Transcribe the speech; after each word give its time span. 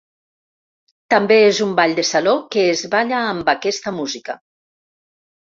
També 1.13 1.37
és 1.49 1.59
un 1.65 1.75
ball 1.81 1.93
de 1.99 2.05
saló 2.13 2.33
que 2.57 2.65
es 2.71 2.83
balla 2.95 3.21
amb 3.35 3.53
aquesta 3.55 3.95
música. 4.01 4.39